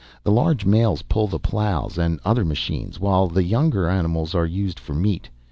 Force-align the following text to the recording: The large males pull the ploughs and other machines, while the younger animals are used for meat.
The 0.23 0.31
large 0.31 0.65
males 0.65 1.03
pull 1.03 1.27
the 1.27 1.37
ploughs 1.37 1.95
and 1.99 2.19
other 2.25 2.43
machines, 2.43 2.99
while 2.99 3.27
the 3.27 3.43
younger 3.43 3.87
animals 3.87 4.33
are 4.33 4.47
used 4.47 4.79
for 4.79 4.95
meat. 4.95 5.29